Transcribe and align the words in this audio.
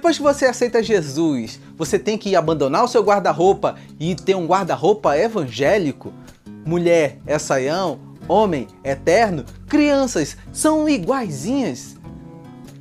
Depois 0.00 0.16
que 0.16 0.22
você 0.22 0.46
aceita 0.46 0.82
Jesus, 0.82 1.60
você 1.76 1.98
tem 1.98 2.16
que 2.16 2.34
abandonar 2.34 2.82
o 2.82 2.88
seu 2.88 3.02
guarda-roupa 3.02 3.76
e 4.00 4.14
ter 4.14 4.34
um 4.34 4.46
guarda-roupa 4.46 5.14
evangélico? 5.14 6.10
Mulher 6.64 7.18
é 7.26 7.38
saião, 7.38 8.00
homem 8.26 8.66
é 8.82 8.92
eterno, 8.92 9.44
crianças 9.68 10.38
são 10.54 10.88
iguaizinhas. 10.88 11.98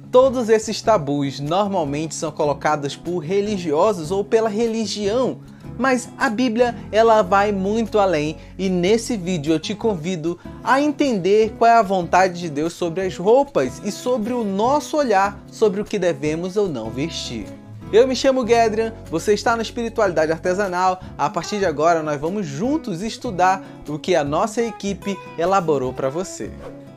Todos 0.10 0.47
esses 0.47 0.82
tabus 0.82 1.42
normalmente 1.42 2.16
são 2.16 2.32
colocados 2.32 2.96
por 2.96 3.20
religiosos 3.20 4.12
ou 4.12 4.24
pela 4.24 4.47
religião, 4.47 5.40
mas 5.80 6.10
a 6.18 6.30
Bíblia 6.30 6.76
ela 6.92 7.22
vai 7.22 7.54
muito 7.54 7.98
além 7.98 8.36
e 8.58 8.70
nesse 8.70 9.16
vídeo 9.16 9.54
eu 9.54 9.60
te 9.60 9.74
convido 9.74 10.38
a 10.62 10.82
entender 10.82 11.56
qual 11.58 11.72
é 11.72 11.76
a 11.76 11.82
vontade 11.82 12.38
de 12.38 12.50
Deus 12.50 12.74
sobre 12.74 13.02
as 13.02 13.16
roupas 13.16 13.82
e 13.86 13.92
sobre 13.92 14.34
o 14.34 14.44
nosso 14.44 14.97
olhar 14.97 15.40
sobre 15.50 15.79
o 15.79 15.86
que 15.86 15.97
devemos 15.97 16.58
ou 16.58 16.68
não 16.68 16.90
vestir. 16.90 17.46
Eu 17.92 18.08
me 18.08 18.16
chamo 18.16 18.46
Gedrian, 18.46 18.94
você 19.10 19.34
está 19.34 19.56
na 19.56 19.64
Espiritualidade 19.64 20.32
Artesanal. 20.32 21.02
A 21.18 21.28
partir 21.28 21.58
de 21.58 21.66
agora 21.66 22.04
nós 22.04 22.22
vamos 22.22 22.46
juntos 22.46 23.02
estudar 23.02 23.64
o 23.88 23.98
que 23.98 24.16
a 24.16 24.23
nossa 24.23 24.62
equipe 24.62 25.18
elaborou 25.40 25.92
para 25.92 26.08
você. 26.08 26.52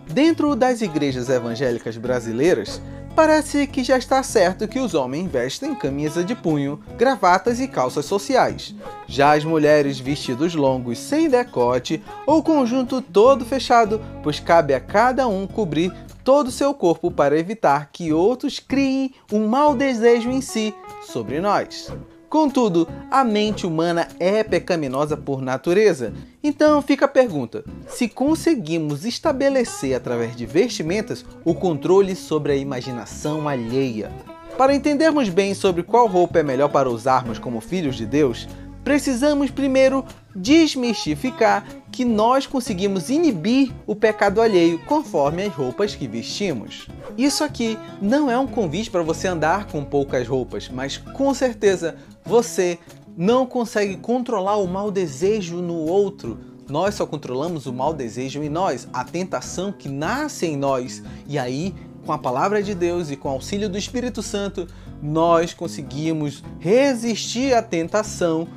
Dentro 0.07 0.55
das 0.55 0.83
igrejas 0.83 1.31
evangélicas 1.31 1.97
brasileiras, 1.97 2.83
Parece 3.15 3.67
que 3.67 3.85
já 3.85 3.99
está 3.99 4.23
certo 4.23 4.67
que 4.67 4.79
os 4.79 4.95
homens 4.95 5.31
vestem 5.31 5.75
camisa 5.75 6.25
de 6.25 6.35
punho, 6.35 6.83
gravatas 6.97 7.61
e 7.61 7.69
calças 7.69 8.07
sociais. 8.07 8.75
Já 9.07 9.35
as 9.37 9.45
mulheres 9.45 10.01
vestidos 10.01 10.55
longos 10.55 10.99
sem 10.99 11.29
decote 11.29 12.03
ou 12.27 12.43
conjunto 12.43 13.03
todo 13.03 13.45
fechado, 13.45 14.01
pois 14.23 14.41
cabe 14.41 14.73
a 14.73 14.81
cada 14.81 15.29
um 15.29 15.47
cobrir 15.47 15.93
todo 16.25 16.47
o 16.47 16.53
seu 16.53 16.73
corpo 16.73 17.11
para 17.11 17.39
evitar 17.39 17.91
que 17.93 18.15
outros 18.15 18.59
criem 18.59 19.13
um 19.31 19.47
mau 19.47 19.75
desejo 19.75 20.31
em 20.31 20.41
si 20.41 20.75
sobre 21.03 21.39
nós. 21.39 21.93
Contudo, 22.33 22.89
a 23.11 23.23
mente 23.25 23.67
humana 23.67 24.09
é 24.19 24.43
pecaminosa 24.43 25.19
por 25.19 25.43
natureza. 25.43 26.15
Então 26.43 26.81
fica 26.81 27.05
a 27.05 27.09
pergunta: 27.09 27.63
se 27.87 28.09
conseguimos 28.09 29.05
estabelecer 29.05 29.95
através 29.95 30.35
de 30.35 30.47
vestimentas 30.47 31.27
o 31.45 31.55
controle 31.55 32.17
sobre 32.17 32.53
a 32.53 32.57
imaginação 32.57 33.47
alheia? 33.47 34.11
Para 34.57 34.75
entendermos 34.75 35.29
bem 35.29 35.53
sobre 35.53 35.83
qual 35.83 36.07
roupa 36.07 36.39
é 36.39 36.43
melhor 36.43 36.71
para 36.71 36.89
usarmos 36.89 37.39
como 37.39 37.61
filhos 37.61 37.97
de 37.97 38.07
Deus, 38.07 38.49
precisamos 38.83 39.51
primeiro 39.51 40.03
desmistificar 40.35 41.67
que 41.91 42.05
nós 42.07 42.47
conseguimos 42.47 43.11
inibir 43.11 43.71
o 43.87 43.95
pecado 43.95 44.41
alheio 44.41 44.79
conforme 44.87 45.43
as 45.43 45.53
roupas 45.53 45.95
que 45.95 46.09
vestimos. 46.09 46.89
Isso 47.19 47.45
aqui 47.45 47.77
não 48.01 48.31
é 48.31 48.39
um 48.39 48.47
convite 48.47 48.91
para 48.91 49.03
você 49.03 49.29
andar 49.29 49.67
com 49.67 49.85
poucas 49.85 50.27
roupas, 50.27 50.71
mas 50.71 50.97
com 50.97 51.35
certeza 51.35 51.95
você 52.25 52.79
não 53.17 53.47
consegue 53.47 53.97
controlar 53.97 54.57
o 54.57 54.67
mau 54.67 54.91
desejo 54.91 55.57
no 55.57 55.75
outro. 55.75 56.39
Nós 56.69 56.95
só 56.95 57.05
controlamos 57.05 57.67
o 57.67 57.73
mau 57.73 57.93
desejo 57.93 58.43
em 58.43 58.49
nós, 58.49 58.89
a 58.93 59.05
tentação 59.05 59.73
que 59.73 59.89
nasce 59.89 60.47
em 60.47 60.57
nós. 60.57 61.03
E 61.27 61.39
aí, 61.39 61.75
com 62.07 62.13
a 62.13 62.19
palavra 62.19 62.63
de 62.63 62.75
Deus 62.75 63.11
e 63.11 63.17
com 63.17 63.29
o 63.29 63.33
auxílio 63.33 63.69
do 63.69 63.77
Espírito 63.77 64.23
Santo, 64.23 64.67
nós 65.03 65.53
conseguimos 65.53 66.43
resistir 66.59 67.55
à 67.55 67.63
tentação, 67.63 68.49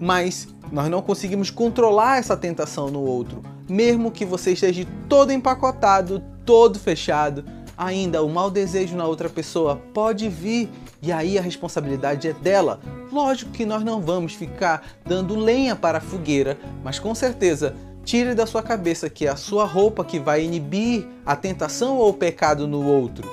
mas 0.00 0.48
nós 0.70 0.90
não 0.90 1.00
conseguimos 1.00 1.50
controlar 1.50 2.18
essa 2.18 2.36
tentação 2.36 2.90
no 2.90 3.00
outro. 3.00 3.42
Mesmo 3.68 4.10
que 4.10 4.24
você 4.24 4.52
esteja 4.52 4.86
todo 5.08 5.32
empacotado, 5.32 6.22
todo 6.44 6.78
fechado, 6.78 7.44
ainda 7.76 8.22
o 8.22 8.28
mau 8.28 8.50
desejo 8.50 8.96
na 8.96 9.06
outra 9.06 9.28
pessoa 9.28 9.80
pode 9.94 10.28
vir 10.28 10.68
e 11.00 11.10
aí 11.10 11.38
a 11.38 11.42
responsabilidade 11.42 12.28
é 12.28 12.32
dela. 12.32 12.80
Lógico 13.10 13.50
que 13.50 13.66
nós 13.66 13.84
não 13.84 14.00
vamos 14.00 14.34
ficar 14.34 14.84
dando 15.04 15.34
lenha 15.34 15.74
para 15.76 15.98
a 15.98 16.00
fogueira, 16.00 16.58
mas 16.82 16.98
com 16.98 17.14
certeza 17.14 17.74
tire 18.04 18.34
da 18.34 18.46
sua 18.46 18.62
cabeça 18.62 19.08
que 19.08 19.26
é 19.26 19.30
a 19.30 19.36
sua 19.36 19.64
roupa 19.64 20.04
que 20.04 20.18
vai 20.18 20.44
inibir 20.44 21.06
a 21.24 21.36
tentação 21.36 21.98
ou 21.98 22.10
o 22.10 22.14
pecado 22.14 22.66
no 22.66 22.84
outro. 22.86 23.30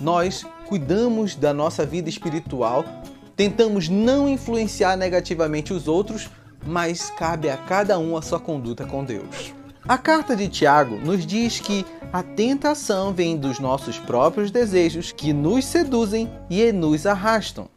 Nós 0.00 0.44
cuidamos 0.66 1.34
da 1.34 1.52
nossa 1.52 1.84
vida 1.84 2.08
espiritual, 2.08 2.84
tentamos 3.36 3.88
não 3.88 4.28
influenciar 4.28 4.96
negativamente 4.96 5.72
os 5.72 5.88
outros 5.88 6.30
mas 6.64 7.10
cabe 7.10 7.48
a 7.48 7.56
cada 7.56 7.98
um 7.98 8.16
a 8.16 8.22
sua 8.22 8.38
conduta 8.38 8.84
com 8.84 9.04
Deus. 9.04 9.54
A 9.86 9.96
carta 9.96 10.36
de 10.36 10.48
Tiago 10.48 10.96
nos 10.96 11.26
diz 11.26 11.58
que 11.58 11.86
a 12.12 12.22
tentação 12.22 13.12
vem 13.12 13.36
dos 13.36 13.60
nossos 13.60 13.98
próprios 13.98 14.50
desejos 14.50 15.12
que 15.12 15.32
nos 15.32 15.64
seduzem 15.64 16.28
e 16.48 16.72
nos 16.72 17.06
arrastam. 17.06 17.68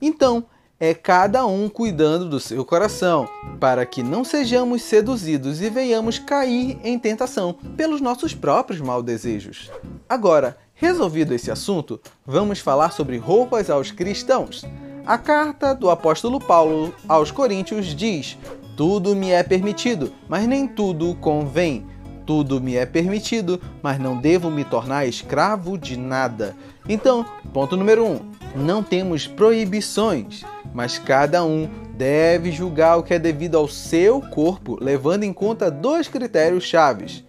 Então, 0.00 0.44
é 0.78 0.94
cada 0.94 1.44
um 1.44 1.68
cuidando 1.68 2.28
do 2.28 2.40
seu 2.40 2.64
coração, 2.64 3.28
para 3.58 3.84
que 3.84 4.02
não 4.02 4.24
sejamos 4.24 4.82
seduzidos 4.82 5.60
e 5.60 5.68
venhamos 5.68 6.18
cair 6.18 6.78
em 6.82 6.98
tentação 6.98 7.52
pelos 7.76 8.00
nossos 8.00 8.32
próprios 8.32 8.80
maus 8.80 9.04
desejos. 9.04 9.70
Agora, 10.08 10.56
resolvido 10.72 11.34
esse 11.34 11.50
assunto, 11.50 12.00
vamos 12.24 12.60
falar 12.60 12.92
sobre 12.92 13.18
roupas 13.18 13.68
aos 13.68 13.90
cristãos. 13.90 14.64
A 15.04 15.18
carta 15.18 15.74
do 15.74 15.90
apóstolo 15.90 16.38
Paulo 16.38 16.94
aos 17.08 17.30
Coríntios 17.30 17.94
diz: 17.94 18.38
Tudo 18.76 19.14
me 19.16 19.32
é 19.32 19.42
permitido, 19.42 20.12
mas 20.28 20.46
nem 20.46 20.66
tudo 20.66 21.14
convém. 21.16 21.84
Tudo 22.30 22.60
me 22.60 22.76
é 22.76 22.86
permitido, 22.86 23.60
mas 23.82 23.98
não 23.98 24.16
devo 24.16 24.52
me 24.52 24.64
tornar 24.64 25.04
escravo 25.04 25.76
de 25.76 25.96
nada. 25.96 26.54
Então, 26.88 27.26
ponto 27.52 27.76
número 27.76 28.04
1. 28.04 28.08
Um, 28.08 28.20
não 28.54 28.84
temos 28.84 29.26
proibições, 29.26 30.44
mas 30.72 30.96
cada 30.96 31.44
um 31.44 31.68
deve 31.96 32.52
julgar 32.52 32.96
o 32.98 33.02
que 33.02 33.14
é 33.14 33.18
devido 33.18 33.56
ao 33.56 33.66
seu 33.66 34.20
corpo, 34.20 34.78
levando 34.80 35.24
em 35.24 35.32
conta 35.32 35.72
dois 35.72 36.06
critérios 36.06 36.62
chaves: 36.62 37.24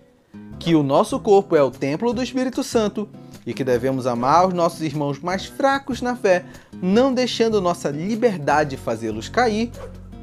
que 0.60 0.76
o 0.76 0.84
nosso 0.84 1.20
corpo 1.20 1.56
é 1.56 1.64
o 1.64 1.72
templo 1.72 2.14
do 2.14 2.22
Espírito 2.22 2.64
Santo 2.64 3.10
e 3.44 3.56
que 3.56 3.64
devemos 3.64 4.06
amar 4.06 4.50
os 4.50 4.54
nossos 4.54 4.82
irmãos 4.82 5.20
mais 5.20 5.48
fracos 5.48 6.00
na 6.00 6.16
fé, 6.16 6.46
não 6.80 7.12
deixando 7.12 7.60
nossa 7.60 7.90
liberdade 7.90 8.78
fazê-los 8.78 9.28
cair. 9.28 9.72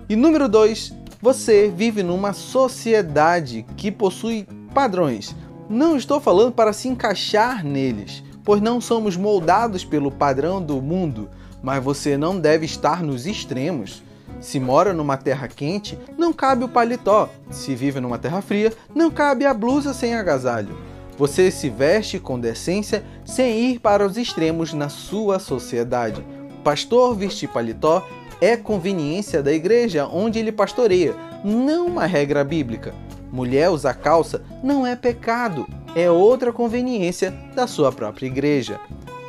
E 0.09 0.15
número 0.15 0.49
2, 0.49 0.95
você 1.21 1.69
vive 1.69 2.05
numa 2.05 2.33
sociedade 2.33 3.67
que 3.77 3.91
possui 3.91 4.47
padrões. 4.75 5.35
Não 5.69 5.97
estou 5.97 6.21
falando 6.21 6.53
para 6.53 6.73
se 6.73 6.89
encaixar 6.89 7.65
neles, 7.65 8.23
pois 8.45 8.61
não 8.61 8.81
somos 8.81 9.17
moldados 9.17 9.85
pelo 9.85 10.11
padrão 10.11 10.63
do 10.63 10.81
mundo, 10.81 11.29
mas 11.63 11.83
você 11.83 12.17
não 12.17 12.39
deve 12.39 12.65
estar 12.65 13.03
nos 13.03 13.27
extremos. 13.27 14.03
Se 14.41 14.61
mora 14.61 14.93
numa 14.93 15.17
terra 15.17 15.49
quente, 15.49 15.99
não 16.17 16.33
cabe 16.33 16.65
o 16.65 16.69
paletó. 16.69 17.29
Se 17.51 17.75
vive 17.75 18.01
numa 18.01 18.19
terra 18.19 18.41
fria, 18.41 18.73
não 18.95 19.11
cabe 19.11 19.45
a 19.45 19.53
blusa 19.53 19.93
sem 19.93 20.15
agasalho. 20.15 20.77
Você 21.19 21.51
se 21.51 21.69
veste 21.69 22.21
com 22.21 22.39
decência 22.39 23.05
sem 23.25 23.59
ir 23.59 23.81
para 23.81 24.07
os 24.07 24.17
extremos 24.17 24.73
na 24.73 24.89
sua 24.89 25.41
sociedade. 25.41 26.25
Pastor 26.63 27.17
vestir 27.17 27.49
paletó 27.49 28.07
é 28.41 28.57
conveniência 28.57 29.43
da 29.43 29.53
igreja 29.53 30.07
onde 30.07 30.39
ele 30.39 30.53
pastoreia, 30.53 31.15
não 31.45 31.87
uma 31.87 32.07
regra 32.07 32.45
bíblica. 32.45 32.95
Mulher 33.39 33.71
usar 33.71 33.95
calça 33.95 34.43
não 34.65 34.85
é 34.85 34.97
pecado, 34.97 35.65
é 35.95 36.11
outra 36.11 36.53
conveniência 36.53 37.31
da 37.55 37.69
sua 37.69 37.93
própria 37.93 38.27
igreja. 38.27 38.81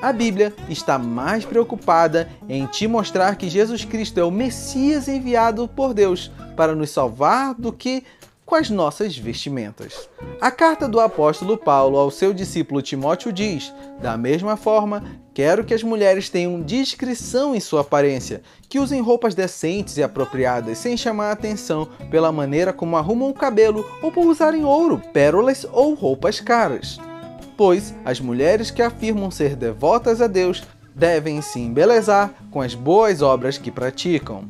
A 0.01 0.11
Bíblia 0.11 0.51
está 0.67 0.97
mais 0.97 1.45
preocupada 1.45 2.27
em 2.49 2.65
te 2.65 2.87
mostrar 2.87 3.35
que 3.35 3.47
Jesus 3.47 3.85
Cristo 3.85 4.19
é 4.19 4.23
o 4.23 4.31
Messias 4.31 5.07
enviado 5.07 5.67
por 5.67 5.93
Deus 5.93 6.31
para 6.57 6.73
nos 6.73 6.89
salvar 6.89 7.53
do 7.53 7.71
que 7.71 8.03
com 8.49 8.55
as 8.55 8.67
nossas 8.71 9.15
vestimentas. 9.15 10.09
A 10.41 10.49
carta 10.49 10.87
do 10.87 10.99
apóstolo 10.99 11.55
Paulo 11.55 11.97
ao 11.99 12.09
seu 12.09 12.33
discípulo 12.33 12.81
Timóteo 12.81 13.31
diz: 13.31 13.71
Da 14.01 14.17
mesma 14.17 14.57
forma, 14.57 15.03
quero 15.35 15.63
que 15.63 15.73
as 15.73 15.83
mulheres 15.83 16.29
tenham 16.29 16.59
discrição 16.63 17.55
em 17.55 17.59
sua 17.59 17.81
aparência, 17.81 18.41
que 18.67 18.79
usem 18.79 19.01
roupas 19.01 19.35
decentes 19.35 19.97
e 19.97 20.03
apropriadas, 20.03 20.79
sem 20.79 20.97
chamar 20.97 21.29
a 21.29 21.33
atenção 21.33 21.87
pela 22.09 22.31
maneira 22.31 22.73
como 22.73 22.97
arrumam 22.97 23.29
o 23.29 23.35
cabelo 23.35 23.85
ou 24.01 24.11
por 24.11 24.25
usarem 24.25 24.65
ouro, 24.65 24.99
pérolas 25.13 25.63
ou 25.71 25.93
roupas 25.93 26.39
caras. 26.39 26.99
Pois 27.55 27.93
as 28.03 28.19
mulheres 28.19 28.71
que 28.71 28.81
afirmam 28.81 29.29
ser 29.29 29.55
devotas 29.55 30.21
a 30.21 30.27
Deus 30.27 30.63
devem 30.95 31.39
se 31.39 31.59
embelezar 31.59 32.33
com 32.49 32.61
as 32.61 32.73
boas 32.73 33.21
obras 33.21 33.59
que 33.59 33.69
praticam. 33.69 34.49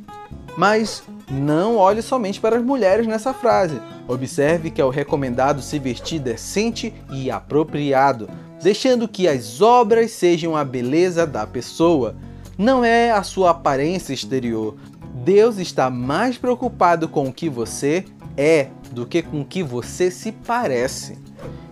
Mas 0.58 1.04
não 1.30 1.78
olhe 1.78 2.02
somente 2.02 2.40
para 2.40 2.58
as 2.58 2.64
mulheres 2.64 3.06
nessa 3.06 3.34
frase. 3.34 3.80
Observe 4.08 4.72
que 4.72 4.82
é 4.82 4.86
o 4.86 4.90
recomendado 4.90 5.62
se 5.62 5.78
vestir 5.78 6.20
decente 6.20 6.94
e 7.12 7.30
apropriado, 7.30 8.30
deixando 8.62 9.08
que 9.08 9.28
as 9.28 9.62
obras 9.62 10.12
sejam 10.12 10.56
a 10.56 10.66
beleza 10.66 11.28
da 11.28 11.46
pessoa. 11.46 12.16
Não 12.58 12.84
é 12.84 13.12
a 13.12 13.24
sua 13.24 13.52
aparência 13.52 14.14
exterior. 14.14 14.76
Deus 15.24 15.58
está 15.58 15.90
mais 15.90 16.38
preocupado 16.38 17.08
com 17.08 17.28
o 17.28 17.34
que 17.34 17.50
você 17.50 18.06
é 18.36 18.68
do 18.92 19.06
que 19.06 19.22
com 19.22 19.42
o 19.42 19.46
que 19.46 19.62
você 19.62 20.10
se 20.10 20.32
parece. 20.32 21.18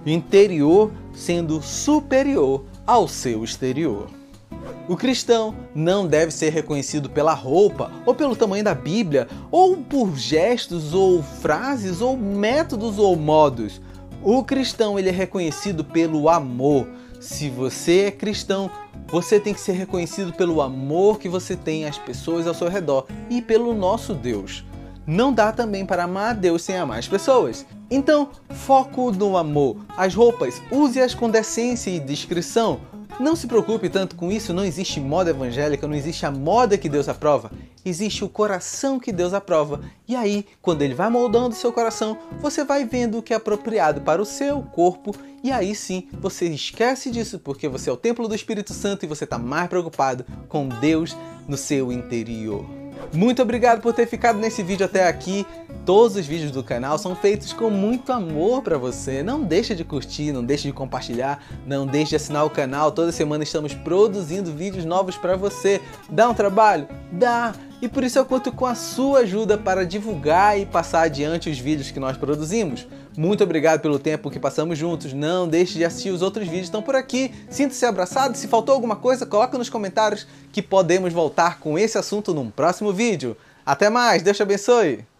Interior 0.05 0.91
sendo 1.13 1.61
superior 1.61 2.63
ao 2.85 3.07
seu 3.07 3.43
exterior. 3.43 4.07
O 4.87 4.95
cristão 4.95 5.53
não 5.75 6.07
deve 6.07 6.31
ser 6.31 6.49
reconhecido 6.49 7.09
pela 7.09 7.33
roupa, 7.33 7.91
ou 8.05 8.15
pelo 8.15 8.35
tamanho 8.35 8.63
da 8.63 8.73
Bíblia, 8.73 9.27
ou 9.51 9.77
por 9.77 10.15
gestos, 10.15 10.93
ou 10.93 11.21
frases, 11.21 12.01
ou 12.01 12.15
métodos 12.17 12.97
ou 12.97 13.15
modos. 13.15 13.81
O 14.23 14.43
cristão 14.43 14.97
ele 14.97 15.09
é 15.09 15.11
reconhecido 15.11 15.83
pelo 15.83 16.29
amor. 16.29 16.87
Se 17.19 17.49
você 17.49 18.05
é 18.05 18.11
cristão, 18.11 18.69
você 19.07 19.39
tem 19.39 19.53
que 19.53 19.59
ser 19.59 19.73
reconhecido 19.73 20.33
pelo 20.33 20.61
amor 20.61 21.19
que 21.19 21.29
você 21.29 21.55
tem 21.55 21.85
às 21.85 21.97
pessoas 21.97 22.47
ao 22.47 22.53
seu 22.53 22.67
redor 22.67 23.05
e 23.29 23.41
pelo 23.41 23.73
nosso 23.73 24.13
Deus. 24.13 24.63
Não 25.05 25.31
dá 25.31 25.53
também 25.53 25.85
para 25.85 26.03
amar 26.03 26.31
a 26.31 26.33
Deus 26.33 26.61
sem 26.61 26.77
amar 26.77 26.99
as 26.99 27.07
pessoas. 27.07 27.65
Então, 27.89 28.29
foco 28.49 29.11
no 29.11 29.37
amor. 29.37 29.77
As 29.95 30.13
roupas, 30.13 30.61
use-as 30.69 31.13
com 31.13 31.29
decência 31.29 31.89
e 31.89 31.99
discrição. 31.99 32.81
Não 33.19 33.35
se 33.35 33.47
preocupe 33.47 33.89
tanto 33.89 34.15
com 34.15 34.31
isso, 34.31 34.53
não 34.53 34.63
existe 34.63 34.99
moda 34.99 35.31
evangélica, 35.31 35.87
não 35.87 35.95
existe 35.95 36.23
a 36.23 36.31
moda 36.31 36.77
que 36.77 36.87
Deus 36.87 37.09
aprova, 37.09 37.51
existe 37.83 38.23
o 38.23 38.29
coração 38.29 38.99
que 38.99 39.11
Deus 39.11 39.33
aprova. 39.33 39.81
E 40.07 40.15
aí, 40.15 40.45
quando 40.61 40.83
ele 40.83 40.93
vai 40.93 41.09
moldando 41.09 41.55
seu 41.55 41.73
coração, 41.73 42.15
você 42.39 42.63
vai 42.63 42.85
vendo 42.85 43.17
o 43.17 43.23
que 43.23 43.33
é 43.33 43.37
apropriado 43.37 44.01
para 44.01 44.21
o 44.21 44.25
seu 44.25 44.61
corpo, 44.61 45.15
e 45.43 45.51
aí 45.51 45.73
sim 45.73 46.07
você 46.13 46.45
esquece 46.45 47.09
disso 47.09 47.39
porque 47.39 47.67
você 47.67 47.89
é 47.89 47.93
o 47.93 47.97
templo 47.97 48.27
do 48.27 48.35
Espírito 48.35 48.71
Santo 48.71 49.03
e 49.03 49.07
você 49.07 49.23
está 49.23 49.39
mais 49.39 49.67
preocupado 49.67 50.23
com 50.47 50.67
Deus 50.67 51.17
no 51.47 51.57
seu 51.57 51.91
interior. 51.91 52.86
Muito 53.13 53.41
obrigado 53.41 53.81
por 53.81 53.93
ter 53.93 54.07
ficado 54.07 54.37
nesse 54.37 54.61
vídeo 54.61 54.85
até 54.85 55.07
aqui. 55.07 55.45
Todos 55.85 56.17
os 56.17 56.25
vídeos 56.25 56.51
do 56.51 56.63
canal 56.63 56.97
são 56.97 57.15
feitos 57.15 57.53
com 57.53 57.69
muito 57.69 58.11
amor 58.11 58.61
para 58.61 58.77
você. 58.77 59.23
Não 59.23 59.41
deixe 59.41 59.73
de 59.73 59.83
curtir, 59.83 60.31
não 60.31 60.43
deixe 60.43 60.67
de 60.67 60.73
compartilhar, 60.73 61.43
não 61.65 61.85
deixe 61.85 62.09
de 62.09 62.15
assinar 62.17 62.45
o 62.45 62.49
canal. 62.49 62.91
Toda 62.91 63.11
semana 63.11 63.43
estamos 63.43 63.73
produzindo 63.73 64.51
vídeos 64.51 64.85
novos 64.85 65.17
para 65.17 65.35
você. 65.35 65.81
Dá 66.09 66.29
um 66.29 66.33
trabalho? 66.33 66.87
Dá! 67.11 67.53
E 67.81 67.87
por 67.87 68.03
isso 68.03 68.17
eu 68.17 68.25
conto 68.25 68.51
com 68.51 68.65
a 68.65 68.73
sua 68.73 69.19
ajuda 69.19 69.57
para 69.57 69.85
divulgar 69.85 70.59
e 70.59 70.65
passar 70.65 71.03
adiante 71.03 71.49
os 71.49 71.59
vídeos 71.59 71.91
que 71.91 71.99
nós 71.99 72.17
produzimos. 72.17 72.87
Muito 73.17 73.43
obrigado 73.43 73.81
pelo 73.81 73.97
tempo 73.97 74.29
que 74.29 74.39
passamos 74.39 74.77
juntos. 74.77 75.11
Não 75.11 75.47
deixe 75.47 75.79
de 75.79 75.83
assistir 75.83 76.11
os 76.11 76.21
outros 76.21 76.45
vídeos 76.45 76.67
estão 76.67 76.83
por 76.83 76.95
aqui. 76.95 77.33
Sinta-se 77.49 77.83
abraçado. 77.83 78.37
Se 78.37 78.47
faltou 78.47 78.75
alguma 78.75 78.95
coisa, 78.95 79.25
coloca 79.25 79.57
nos 79.57 79.69
comentários 79.69 80.27
que 80.51 80.61
podemos 80.61 81.11
voltar 81.11 81.59
com 81.59 81.79
esse 81.79 81.97
assunto 81.97 82.31
num 82.31 82.51
próximo 82.51 82.93
vídeo. 82.93 83.35
Até 83.65 83.89
mais, 83.89 84.21
Deus 84.21 84.37
te 84.37 84.43
abençoe! 84.43 85.16